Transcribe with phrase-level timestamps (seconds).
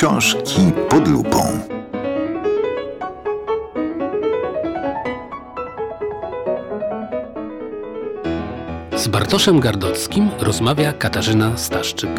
[0.00, 1.38] Książki pod lupą.
[8.96, 12.10] Z Bartoszem Gardockim rozmawia Katarzyna Staszczyk.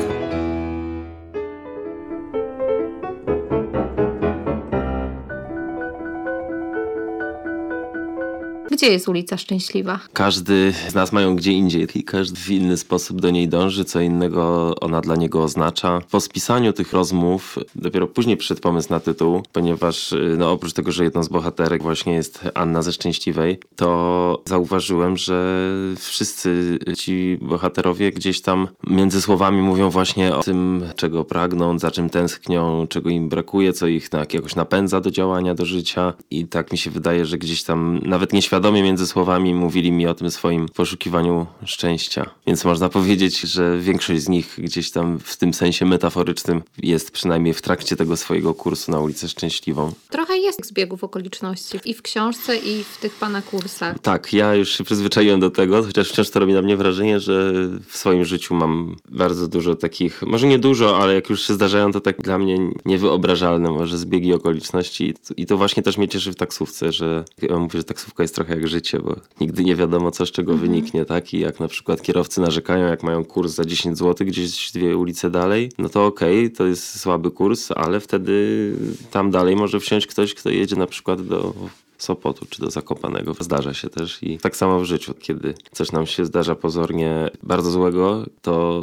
[8.82, 10.00] Gdzie jest ulica Szczęśliwa?
[10.14, 14.02] Każdy z nas mają gdzie indziej i każdy w inny sposób do niej dąży, co
[14.02, 16.02] innego ona dla niego oznacza.
[16.12, 21.04] Po spisaniu tych rozmów dopiero później przyszedł pomysł na tytuł, ponieważ no, oprócz tego, że
[21.04, 28.42] jedną z bohaterek właśnie jest Anna ze Szczęśliwej, to zauważyłem, że wszyscy ci bohaterowie gdzieś
[28.42, 33.74] tam między słowami mówią właśnie o tym, czego pragną, za czym tęsknią, czego im brakuje,
[33.74, 37.38] co ich tak jakoś napędza do działania, do życia i tak mi się wydaje, że
[37.38, 42.30] gdzieś tam nawet nieświadomie świadomie między słowami mówili mi o tym swoim poszukiwaniu szczęścia.
[42.48, 47.54] Więc można powiedzieć, że większość z nich gdzieś tam w tym sensie metaforycznym jest przynajmniej
[47.54, 49.92] w trakcie tego swojego kursu na ulicę Szczęśliwą.
[50.10, 54.00] Trochę jest zbiegów okoliczności i w książce, i w tych pana kursach.
[54.00, 57.54] Tak, ja już się przyzwyczaiłem do tego, chociaż wciąż to robi na mnie wrażenie, że
[57.88, 61.92] w swoim życiu mam bardzo dużo takich, może nie dużo, ale jak już się zdarzają,
[61.92, 65.14] to tak dla mnie niewyobrażalne może zbiegi okoliczności.
[65.38, 68.61] I to właśnie też mnie cieszy w taksówce, że ja mówię, że taksówka jest trochę
[68.62, 70.70] jak życie, bo nigdy nie wiadomo, co z czego mhm.
[70.70, 71.34] wyniknie, tak?
[71.34, 75.30] I jak na przykład kierowcy narzekają, jak mają kurs za 10 zł gdzieś dwie ulice
[75.30, 78.76] dalej, no to okej, okay, to jest słaby kurs, ale wtedy
[79.12, 81.54] tam dalej może wsiąść ktoś, kto jedzie na przykład do
[81.98, 83.34] Sopotu czy do Zakopanego.
[83.40, 87.72] Zdarza się też i tak samo w życiu, kiedy coś nam się zdarza pozornie bardzo
[87.72, 88.82] złego, to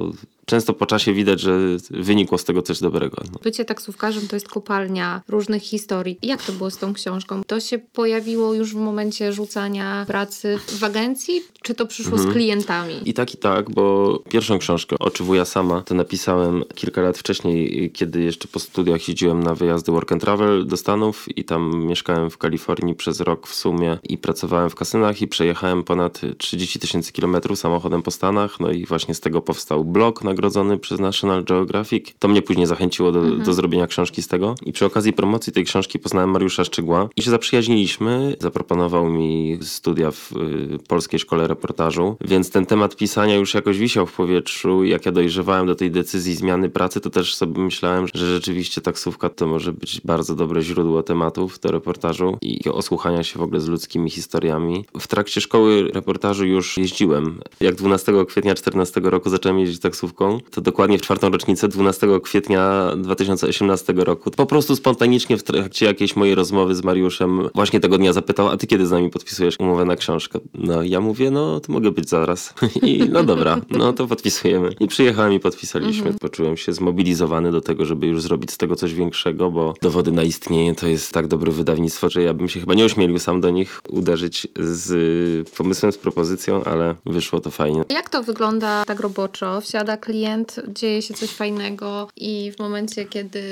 [0.49, 1.59] często po czasie widać, że
[1.91, 3.23] wynikło z tego coś dobrego.
[3.33, 3.39] No.
[3.43, 6.19] Bycie taksówkarzem to jest kopalnia różnych historii.
[6.23, 7.43] Jak to było z tą książką?
[7.47, 12.31] To się pojawiło już w momencie rzucania pracy w agencji, czy to przyszło mhm.
[12.31, 12.95] z klientami?
[13.05, 17.91] I tak, i tak, bo pierwszą książkę, Oczy wuja sama, to napisałem kilka lat wcześniej,
[17.93, 22.31] kiedy jeszcze po studiach jeździłem na wyjazdy work and travel do Stanów i tam mieszkałem
[22.31, 27.13] w Kalifornii przez rok w sumie i pracowałem w kasynach i przejechałem ponad 30 tysięcy
[27.13, 31.45] kilometrów samochodem po Stanach, no i właśnie z tego powstał blog na nagrodzony przez National
[31.45, 32.15] Geographic.
[32.19, 33.43] To mnie później zachęciło do, mhm.
[33.43, 34.55] do zrobienia książki z tego.
[34.67, 38.37] I przy okazji promocji tej książki poznałem Mariusza Szczygła i się zaprzyjaźniliśmy.
[38.41, 44.07] Zaproponował mi studia w y, Polskiej Szkole Reportażu, więc ten temat pisania już jakoś wisiał
[44.07, 44.85] w powietrzu.
[44.85, 49.29] Jak ja dojrzewałem do tej decyzji zmiany pracy, to też sobie myślałem, że rzeczywiście taksówka
[49.29, 53.69] to może być bardzo dobre źródło tematów do reportażu i osłuchania się w ogóle z
[53.69, 54.85] ludzkimi historiami.
[55.01, 57.41] W trakcie szkoły reportażu już jeździłem.
[57.61, 62.93] Jak 12 kwietnia 14 roku zacząłem jeździć taksówką, to dokładnie w czwartą rocznicę 12 kwietnia
[62.97, 64.31] 2018 roku.
[64.31, 68.57] Po prostu spontanicznie w trakcie jakiejś mojej rozmowy z Mariuszem właśnie tego dnia zapytał, a
[68.57, 70.39] ty kiedy z nami podpisujesz umowę na książkę?
[70.55, 72.55] No ja mówię, no to mogę być zaraz.
[72.83, 74.71] I no dobra, no to podpisujemy.
[74.81, 75.99] I przyjechałem i podpisaliśmy.
[75.99, 76.19] Mhm.
[76.19, 80.23] Poczułem się zmobilizowany do tego, żeby już zrobić z tego coś większego, bo dowody na
[80.23, 83.51] istnienie to jest tak dobre wydawnictwo, że ja bym się chyba nie ośmielił sam do
[83.51, 87.85] nich uderzyć z pomysłem, z propozycją, ale wyszło to fajnie.
[87.89, 89.61] Jak to wygląda tak roboczo?
[89.61, 93.43] Wsiada klient klient, dzieje się coś fajnego i w momencie, kiedy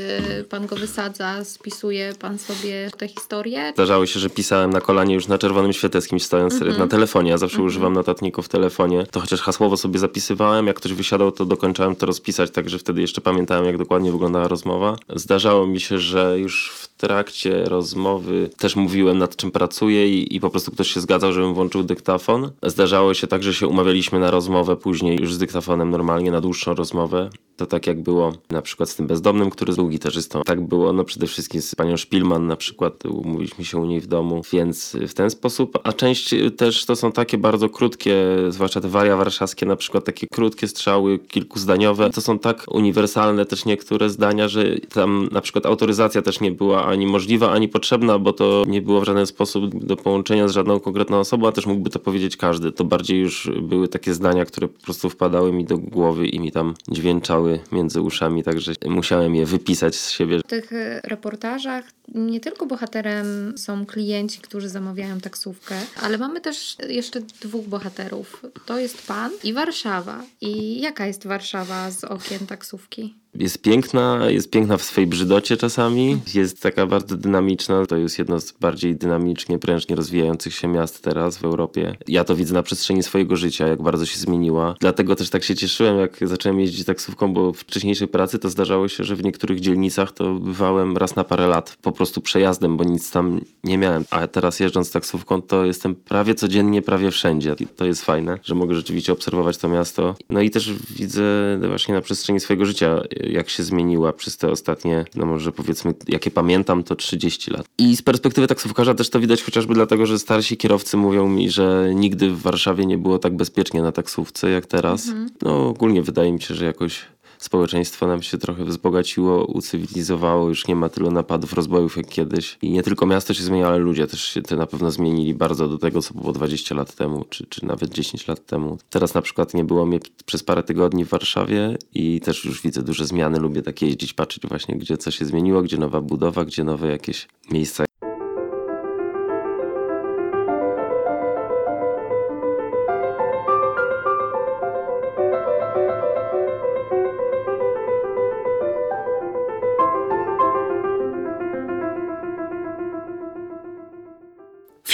[0.50, 3.72] pan go wysadza, spisuje pan sobie tę historię.
[3.74, 6.78] Zdarzało się, że pisałem na kolanie już na czerwonym świetle z kimś stojąc mm -hmm.
[6.78, 7.30] na telefonie.
[7.30, 7.70] Ja zawsze mm -hmm.
[7.70, 9.06] używam notatników w telefonie.
[9.10, 13.20] To chociaż hasłowo sobie zapisywałem, jak ktoś wysiadał, to dokończałem to rozpisać, także wtedy jeszcze
[13.20, 14.96] pamiętałem, jak dokładnie wyglądała rozmowa.
[15.14, 20.40] Zdarzało mi się, że już w trakcie rozmowy też mówiłem, nad czym pracuję i, i
[20.40, 22.50] po prostu ktoś się zgadzał, żebym włączył dyktafon.
[22.62, 26.74] Zdarzało się tak, że się umawialiśmy na rozmowę później już z dyktafonem normalnie na dłuższą
[26.74, 27.30] rozmowę.
[27.56, 30.42] To tak jak było na przykład z tym bezdomnym, który był gitarzystą.
[30.42, 34.06] Tak było no przede wszystkim z panią Szpilman na przykład, umówiliśmy się u niej w
[34.06, 35.78] domu, więc w ten sposób.
[35.84, 38.16] A część też to są takie bardzo krótkie,
[38.48, 42.10] zwłaszcza te waria warszawskie na przykład, takie krótkie strzały, kilkuzdaniowe.
[42.10, 46.84] To są tak uniwersalne też niektóre zdania, że tam na przykład autoryzacja też nie była
[46.84, 50.80] ani możliwa, ani potrzebna, bo to nie było w żaden sposób do połączenia z żadną
[50.80, 52.72] konkretną osobą, a też mógłby to powiedzieć każdy.
[52.72, 56.52] To bardziej już były takie zdania, które po prostu wpadały mi do głowy i mi
[56.52, 60.38] tam dźwięczały między uszami, także musiałem je wypisać z siebie.
[60.38, 60.70] W tych
[61.04, 61.84] reportażach
[62.14, 68.42] nie tylko bohaterem są klienci, którzy zamawiają taksówkę, ale mamy też jeszcze dwóch bohaterów.
[68.66, 70.22] To jest pan i Warszawa.
[70.40, 73.14] I jaka jest Warszawa z okien taksówki?
[73.38, 77.86] Jest piękna, jest piękna w swojej brzydocie czasami, jest taka bardzo dynamiczna.
[77.86, 81.96] To jest jedno z bardziej dynamicznie, prężnie rozwijających się miast teraz w Europie.
[82.08, 84.74] Ja to widzę na przestrzeni swojego życia, jak bardzo się zmieniła.
[84.80, 88.88] Dlatego też tak się cieszyłem, jak zacząłem jeździć taksówką, bo w wcześniejszej pracy to zdarzało
[88.88, 92.84] się, że w niektórych dzielnicach to bywałem raz na parę lat, po prostu przejazdem, bo
[92.84, 94.04] nic tam nie miałem.
[94.10, 97.56] A teraz jeżdżąc taksówką, to jestem prawie codziennie, prawie wszędzie.
[97.60, 100.14] I to jest fajne, że mogę rzeczywiście obserwować to miasto.
[100.30, 101.22] No i też widzę
[101.68, 106.30] właśnie na przestrzeni swojego życia jak się zmieniła przez te ostatnie, no może powiedzmy, jakie
[106.30, 107.66] pamiętam, to 30 lat.
[107.78, 111.90] I z perspektywy taksówkarza też to widać chociażby dlatego, że starsi kierowcy mówią mi, że
[111.94, 115.08] nigdy w Warszawie nie było tak bezpiecznie na taksówce jak teraz.
[115.42, 117.04] No ogólnie wydaje mi się, że jakoś
[117.38, 122.58] społeczeństwo nam się trochę wzbogaciło, ucywilizowało, już nie ma tylu napadów, rozbojów jak kiedyś.
[122.62, 125.68] I nie tylko miasto się zmienia, ale ludzie też się te na pewno zmienili bardzo
[125.68, 128.78] do tego, co było 20 lat temu, czy, czy nawet 10 lat temu.
[128.90, 132.82] Teraz na przykład nie było mnie przez parę tygodni w Warszawie i też już widzę
[132.82, 133.38] duże zmiany.
[133.38, 137.28] Lubię tak jeździć, patrzeć właśnie, gdzie co się zmieniło, gdzie nowa budowa, gdzie nowe jakieś
[137.50, 137.85] miejsca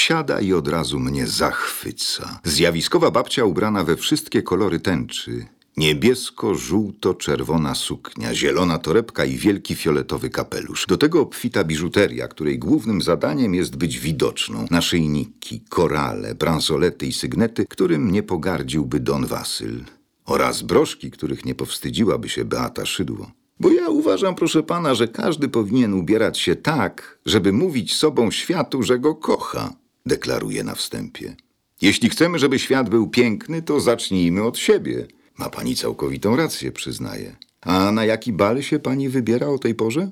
[0.03, 2.41] Wsiada i od razu mnie zachwyca.
[2.45, 5.47] Zjawiskowa babcia ubrana we wszystkie kolory tęczy.
[5.77, 10.87] Niebiesko-żółto-czerwona suknia, zielona torebka i wielki fioletowy kapelusz.
[10.89, 14.67] Do tego obfita biżuteria, której głównym zadaniem jest być widoczną.
[14.71, 19.85] Naszyjniki, korale, bransolety i sygnety, którym nie pogardziłby Don Wasyl.
[20.25, 23.31] Oraz broszki, których nie powstydziłaby się Beata Szydło.
[23.61, 28.83] Bo ja uważam, proszę pana, że każdy powinien ubierać się tak, żeby mówić sobą światu,
[28.83, 31.37] że go kocha, deklaruje na wstępie.
[31.81, 35.07] Jeśli chcemy, żeby świat był piękny, to zacznijmy od siebie.
[35.39, 37.37] Ma pani całkowitą rację, przyznaję.
[37.61, 40.11] A na jaki bal się pani wybiera o tej porze?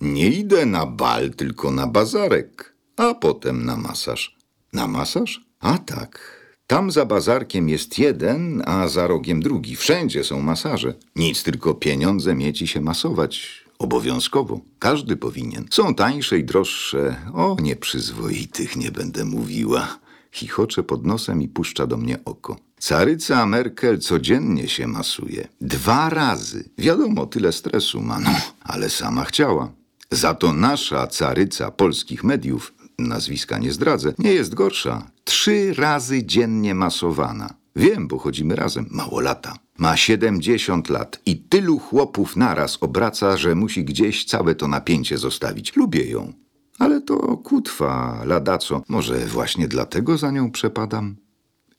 [0.00, 4.36] Nie idę na bal, tylko na bazarek, a potem na masaż.
[4.72, 5.40] Na masaż?
[5.60, 6.38] A tak.
[6.66, 9.76] Tam za bazarkiem jest jeden, a za rogiem drugi.
[9.76, 10.94] Wszędzie są masaże.
[11.16, 13.64] Nic, tylko pieniądze mieć i się masować.
[13.78, 14.60] Obowiązkowo.
[14.78, 15.66] Każdy powinien.
[15.70, 17.16] Są tańsze i droższe.
[17.34, 19.98] O nieprzyzwoitych nie będę mówiła.
[20.32, 22.56] Chichocze pod nosem i puszcza do mnie oko.
[22.78, 25.48] Caryca Merkel codziennie się masuje.
[25.60, 26.70] Dwa razy.
[26.78, 28.30] Wiadomo, tyle stresu ma, no,
[28.60, 29.72] ale sama chciała.
[30.10, 35.10] Za to nasza caryca polskich mediów, nazwiska nie zdradzę, nie jest gorsza.
[35.24, 37.54] Trzy razy dziennie masowana.
[37.76, 38.86] Wiem, bo chodzimy razem.
[38.90, 39.56] Mało lata.
[39.78, 45.76] Ma 70 lat i tylu chłopów naraz obraca, że musi gdzieś całe to napięcie zostawić.
[45.76, 46.32] Lubię ją.
[46.78, 48.82] Ale to kutwa, ladaco.
[48.88, 51.16] Może właśnie dlatego za nią przepadam?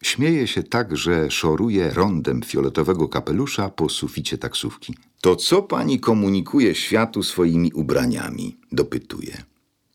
[0.04, 4.96] Śmieje się tak, że szoruje rondem fioletowego kapelusza po suficie taksówki.
[5.22, 8.58] To co pani komunikuje światu swoimi ubraniami?
[8.72, 9.44] Dopytuje.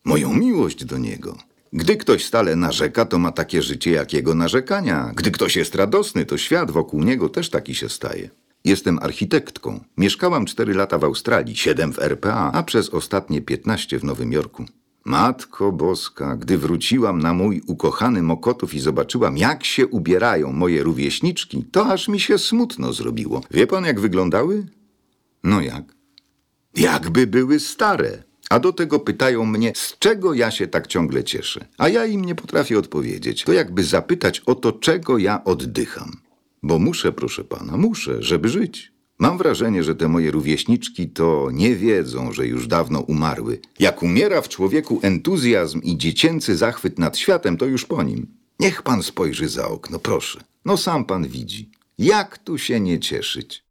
[0.05, 1.37] Moją miłość do niego.
[1.75, 5.11] Gdy ktoś stale narzeka, to ma takie życie jak jego narzekania.
[5.15, 8.29] Gdy ktoś jest radosny, to świat wokół niego też taki się staje.
[8.65, 9.79] Jestem architektką.
[9.97, 14.65] Mieszkałam 4 lata w Australii, 7 w RPA, a przez ostatnie 15 w Nowym Jorku.
[15.05, 21.63] Matko Boska, gdy wróciłam na mój ukochany Mokotów i zobaczyłam, jak się ubierają moje rówieśniczki,
[21.71, 23.41] to aż mi się smutno zrobiło.
[23.51, 24.65] Wie pan, jak wyglądały?
[25.43, 25.83] No jak?
[26.75, 28.23] Jakby były stare.
[28.55, 31.65] A do tego pytają mnie, z czego ja się tak ciągle cieszę.
[31.77, 33.43] A ja im nie potrafię odpowiedzieć.
[33.43, 36.11] To jakby zapytać o to, czego ja oddycham.
[36.63, 38.91] Bo muszę, proszę pana, muszę, żeby żyć.
[39.19, 43.59] Mam wrażenie, że te moje rówieśniczki to nie wiedzą, że już dawno umarły.
[43.79, 48.27] Jak umiera w człowieku entuzjazm i dziecięcy zachwyt nad światem, to już po nim.
[48.59, 50.43] Niech pan spojrzy za okno, proszę.
[50.65, 51.69] No sam pan widzi.
[51.97, 53.64] Jak tu się nie cieszyć?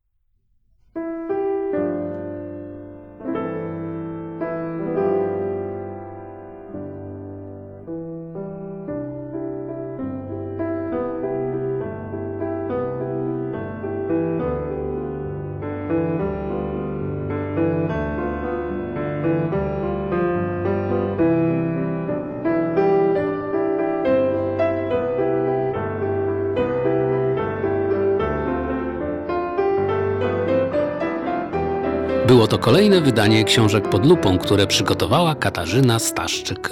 [32.27, 36.71] Było to kolejne wydanie książek pod lupą, które przygotowała Katarzyna Staszczyk.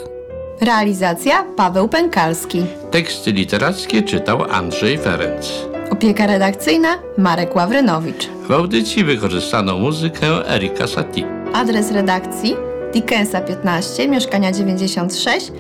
[0.61, 2.65] Realizacja Paweł Pękalski.
[2.91, 5.53] Teksty literackie czytał Andrzej Ferenc.
[5.91, 8.29] Opieka redakcyjna Marek Ławrynowicz.
[8.49, 11.27] W audycji wykorzystano muzykę Erika Satie.
[11.53, 12.57] Adres redakcji
[12.93, 15.53] Dickensa 15, mieszkania 96,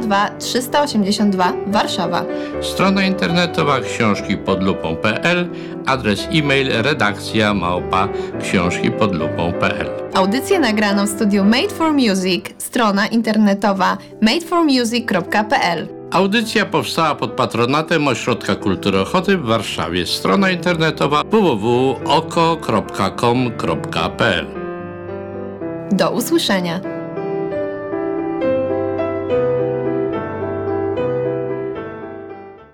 [0.00, 2.24] 02 382 Warszawa.
[2.62, 5.48] Strona internetowa książki pod lupą.pl,
[5.86, 8.08] adres e-mail redakcja małpa
[8.42, 9.90] książki pod lupą.pl.
[10.14, 15.88] Audycję nagrano w studiu Made for Music, strona internetowa madeformusic.pl.
[16.10, 20.06] Audycja powstała pod patronatem Ośrodka Kultury Ochoty w Warszawie.
[20.06, 21.96] Strona internetowa www.oko.com.pl
[25.92, 26.95] Do usłyszenia.